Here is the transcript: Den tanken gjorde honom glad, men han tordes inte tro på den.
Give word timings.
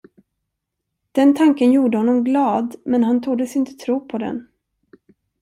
Den 1.11 1.35
tanken 1.35 1.71
gjorde 1.71 1.97
honom 1.97 2.23
glad, 2.23 2.75
men 2.85 3.03
han 3.03 3.21
tordes 3.21 3.55
inte 3.55 3.73
tro 3.77 4.07
på 4.07 4.17
den. 4.17 4.47